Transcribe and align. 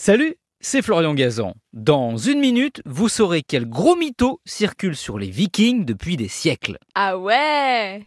Salut, 0.00 0.36
c'est 0.60 0.80
Florian 0.80 1.12
Gazan. 1.12 1.54
Dans 1.72 2.16
une 2.16 2.38
minute, 2.38 2.82
vous 2.86 3.08
saurez 3.08 3.42
quel 3.42 3.68
gros 3.68 3.96
mytho 3.96 4.40
circule 4.44 4.94
sur 4.94 5.18
les 5.18 5.28
vikings 5.28 5.84
depuis 5.84 6.16
des 6.16 6.28
siècles. 6.28 6.78
Ah 6.94 7.18
ouais 7.18 8.06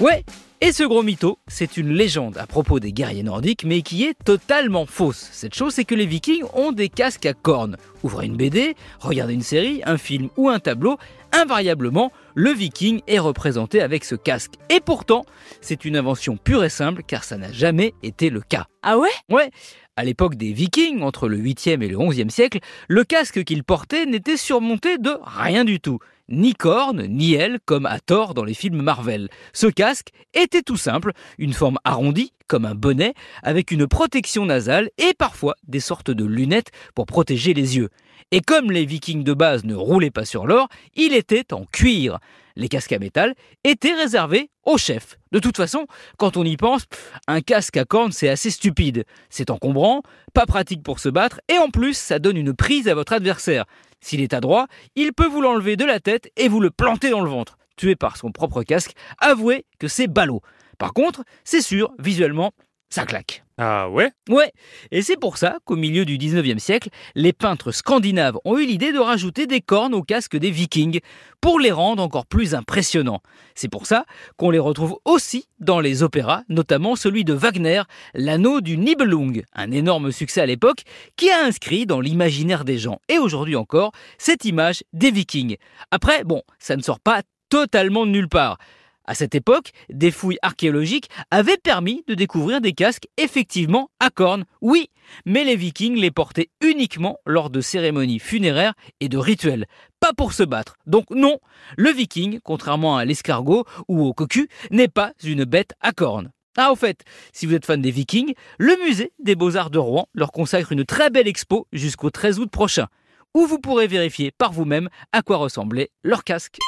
Ouais, 0.00 0.24
et 0.60 0.72
ce 0.72 0.82
gros 0.82 1.04
mytho, 1.04 1.38
c'est 1.46 1.76
une 1.76 1.92
légende 1.92 2.36
à 2.36 2.48
propos 2.48 2.80
des 2.80 2.92
guerriers 2.92 3.22
nordiques, 3.22 3.62
mais 3.64 3.82
qui 3.82 4.02
est 4.02 4.16
totalement 4.24 4.86
fausse. 4.86 5.28
Cette 5.30 5.54
chose, 5.54 5.74
c'est 5.74 5.84
que 5.84 5.94
les 5.94 6.06
vikings 6.06 6.42
ont 6.52 6.72
des 6.72 6.88
casques 6.88 7.26
à 7.26 7.32
cornes. 7.32 7.76
Ouvrez 8.02 8.26
une 8.26 8.36
BD, 8.36 8.74
regardez 8.98 9.34
une 9.34 9.42
série, 9.42 9.82
un 9.86 9.98
film 9.98 10.30
ou 10.36 10.48
un 10.48 10.58
tableau, 10.58 10.98
invariablement, 11.34 12.12
le 12.34 12.50
viking 12.50 13.00
est 13.06 13.18
représenté 13.18 13.80
avec 13.80 14.04
ce 14.04 14.14
casque. 14.14 14.54
Et 14.70 14.80
pourtant, 14.80 15.26
c'est 15.60 15.84
une 15.84 15.96
invention 15.96 16.36
pure 16.36 16.64
et 16.64 16.70
simple, 16.70 17.02
car 17.06 17.24
ça 17.24 17.36
n'a 17.36 17.52
jamais 17.52 17.94
été 18.02 18.30
le 18.30 18.40
cas. 18.40 18.66
Ah 18.82 18.98
ouais? 18.98 19.10
Ouais, 19.28 19.50
à 19.96 20.04
l'époque 20.04 20.34
des 20.34 20.52
Vikings, 20.52 21.02
entre 21.02 21.28
le 21.28 21.38
8e 21.38 21.82
et 21.82 21.88
le 21.88 21.96
11e 21.96 22.30
siècle, 22.30 22.58
le 22.88 23.04
casque 23.04 23.44
qu'ils 23.44 23.64
portaient 23.64 24.06
n'était 24.06 24.36
surmonté 24.36 24.98
de 24.98 25.12
rien 25.22 25.64
du 25.64 25.80
tout. 25.80 25.98
Ni 26.28 26.54
cornes, 26.54 27.06
ni 27.06 27.34
ailes, 27.34 27.58
comme 27.64 27.86
à 27.86 28.00
tort 28.00 28.34
dans 28.34 28.44
les 28.44 28.54
films 28.54 28.80
Marvel. 28.80 29.28
Ce 29.52 29.66
casque 29.66 30.08
était 30.32 30.62
tout 30.62 30.76
simple, 30.78 31.12
une 31.38 31.52
forme 31.52 31.78
arrondie, 31.84 32.32
comme 32.46 32.64
un 32.64 32.74
bonnet, 32.74 33.14
avec 33.42 33.70
une 33.70 33.86
protection 33.86 34.46
nasale 34.46 34.90
et 34.98 35.14
parfois 35.14 35.54
des 35.66 35.80
sortes 35.80 36.10
de 36.10 36.24
lunettes 36.24 36.70
pour 36.94 37.06
protéger 37.06 37.54
les 37.54 37.76
yeux. 37.76 37.88
Et 38.30 38.40
comme 38.40 38.70
les 38.70 38.84
vikings 38.84 39.24
de 39.24 39.34
base 39.34 39.64
ne 39.64 39.74
roulaient 39.74 40.10
pas 40.10 40.24
sur 40.24 40.46
l'or, 40.46 40.68
il 40.94 41.14
était 41.14 41.52
en 41.52 41.64
cuir. 41.64 42.18
Les 42.56 42.68
casques 42.68 42.92
à 42.92 42.98
métal 42.98 43.34
étaient 43.64 43.94
réservés 43.94 44.50
aux 44.64 44.78
chefs. 44.78 45.18
De 45.32 45.40
toute 45.40 45.56
façon, 45.56 45.86
quand 46.18 46.36
on 46.36 46.44
y 46.44 46.56
pense, 46.56 46.84
un 47.26 47.40
casque 47.40 47.76
à 47.76 47.84
cornes 47.84 48.12
c'est 48.12 48.28
assez 48.28 48.50
stupide. 48.50 49.04
C'est 49.28 49.50
encombrant, 49.50 50.02
pas 50.32 50.46
pratique 50.46 50.82
pour 50.82 51.00
se 51.00 51.08
battre, 51.08 51.40
et 51.48 51.58
en 51.58 51.68
plus 51.68 51.96
ça 51.96 52.18
donne 52.18 52.36
une 52.36 52.54
prise 52.54 52.88
à 52.88 52.94
votre 52.94 53.12
adversaire. 53.12 53.64
S'il 54.00 54.20
est 54.20 54.34
adroit, 54.34 54.66
il 54.96 55.12
peut 55.12 55.26
vous 55.26 55.40
l'enlever 55.40 55.76
de 55.76 55.84
la 55.84 55.98
tête 55.98 56.30
et 56.36 56.48
vous 56.48 56.60
le 56.60 56.70
planter 56.70 57.10
dans 57.10 57.22
le 57.22 57.30
ventre. 57.30 57.58
Tué 57.76 57.96
par 57.96 58.16
son 58.16 58.30
propre 58.30 58.62
casque, 58.62 58.92
avouez 59.18 59.64
que 59.78 59.88
c'est 59.88 60.06
ballot. 60.06 60.42
Par 60.74 60.92
contre, 60.92 61.24
c'est 61.44 61.62
sûr, 61.62 61.92
visuellement, 61.98 62.52
ça 62.94 63.06
claque. 63.06 63.42
Ah 63.58 63.88
ouais? 63.88 64.10
Ouais, 64.28 64.52
et 64.92 65.02
c'est 65.02 65.16
pour 65.16 65.36
ça 65.36 65.58
qu'au 65.64 65.74
milieu 65.74 66.04
du 66.04 66.18
19e 66.18 66.58
siècle, 66.58 66.90
les 67.14 67.32
peintres 67.32 67.72
scandinaves 67.72 68.38
ont 68.44 68.58
eu 68.58 68.66
l'idée 68.66 68.92
de 68.92 68.98
rajouter 68.98 69.46
des 69.46 69.60
cornes 69.60 69.94
au 69.94 70.02
casque 70.02 70.36
des 70.36 70.50
vikings 70.50 71.00
pour 71.40 71.58
les 71.58 71.72
rendre 71.72 72.02
encore 72.02 72.26
plus 72.26 72.54
impressionnants. 72.54 73.20
C'est 73.56 73.68
pour 73.68 73.86
ça 73.86 74.04
qu'on 74.36 74.50
les 74.50 74.58
retrouve 74.58 74.98
aussi 75.04 75.48
dans 75.58 75.80
les 75.80 76.04
opéras, 76.04 76.42
notamment 76.48 76.94
celui 76.94 77.24
de 77.24 77.32
Wagner, 77.32 77.82
L'anneau 78.14 78.60
du 78.60 78.76
Nibelung, 78.76 79.42
un 79.54 79.70
énorme 79.72 80.12
succès 80.12 80.40
à 80.40 80.46
l'époque 80.46 80.82
qui 81.16 81.30
a 81.30 81.44
inscrit 81.44 81.86
dans 81.86 82.00
l'imaginaire 82.00 82.64
des 82.64 82.78
gens 82.78 83.00
et 83.08 83.18
aujourd'hui 83.18 83.56
encore 83.56 83.92
cette 84.18 84.44
image 84.44 84.82
des 84.92 85.10
vikings. 85.10 85.56
Après, 85.90 86.22
bon, 86.24 86.42
ça 86.58 86.76
ne 86.76 86.82
sort 86.82 87.00
pas 87.00 87.22
totalement 87.48 88.06
de 88.06 88.10
nulle 88.10 88.28
part. 88.28 88.58
À 89.06 89.14
cette 89.14 89.34
époque, 89.34 89.72
des 89.90 90.10
fouilles 90.10 90.38
archéologiques 90.40 91.10
avaient 91.30 91.58
permis 91.58 92.02
de 92.06 92.14
découvrir 92.14 92.60
des 92.62 92.72
casques 92.72 93.06
effectivement 93.18 93.90
à 94.00 94.08
cornes, 94.08 94.44
oui, 94.62 94.88
mais 95.26 95.44
les 95.44 95.56
vikings 95.56 95.96
les 95.96 96.10
portaient 96.10 96.48
uniquement 96.62 97.18
lors 97.26 97.50
de 97.50 97.60
cérémonies 97.60 98.18
funéraires 98.18 98.74
et 99.00 99.10
de 99.10 99.18
rituels, 99.18 99.66
pas 100.00 100.14
pour 100.14 100.32
se 100.32 100.42
battre. 100.42 100.76
Donc 100.86 101.04
non, 101.10 101.38
le 101.76 101.90
viking, 101.90 102.40
contrairement 102.42 102.96
à 102.96 103.04
l'escargot 103.04 103.64
ou 103.88 104.04
au 104.04 104.14
cocu, 104.14 104.48
n'est 104.70 104.88
pas 104.88 105.12
une 105.22 105.44
bête 105.44 105.74
à 105.80 105.92
cornes. 105.92 106.30
Ah, 106.56 106.70
au 106.70 106.76
fait, 106.76 107.02
si 107.32 107.46
vous 107.46 107.54
êtes 107.54 107.66
fan 107.66 107.82
des 107.82 107.90
Vikings, 107.90 108.34
le 108.58 108.76
musée 108.86 109.12
des 109.18 109.34
Beaux-Arts 109.34 109.70
de 109.70 109.78
Rouen 109.78 110.06
leur 110.14 110.30
consacre 110.30 110.70
une 110.70 110.84
très 110.84 111.10
belle 111.10 111.26
expo 111.26 111.66
jusqu'au 111.72 112.10
13 112.10 112.38
août 112.38 112.50
prochain, 112.50 112.86
où 113.34 113.44
vous 113.46 113.58
pourrez 113.58 113.88
vérifier 113.88 114.30
par 114.30 114.52
vous-même 114.52 114.88
à 115.10 115.22
quoi 115.22 115.38
ressemblait 115.38 115.90
leur 116.04 116.22
casque. 116.22 116.58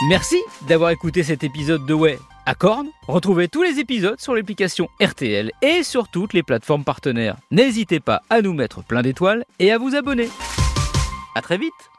Merci 0.00 0.42
d'avoir 0.62 0.90
écouté 0.90 1.22
cet 1.22 1.44
épisode 1.44 1.86
de 1.86 1.94
Ouais 1.94 2.18
à 2.44 2.54
cornes. 2.54 2.88
Retrouvez 3.06 3.46
tous 3.46 3.62
les 3.62 3.78
épisodes 3.78 4.20
sur 4.20 4.34
l'application 4.34 4.88
RTL 5.00 5.52
et 5.62 5.82
sur 5.84 6.08
toutes 6.08 6.32
les 6.32 6.42
plateformes 6.42 6.82
partenaires. 6.82 7.36
N'hésitez 7.52 8.00
pas 8.00 8.22
à 8.28 8.42
nous 8.42 8.52
mettre 8.52 8.82
plein 8.82 9.02
d'étoiles 9.02 9.44
et 9.60 9.70
à 9.70 9.78
vous 9.78 9.94
abonner. 9.94 10.28
À 11.36 11.42
très 11.42 11.56
vite 11.56 11.91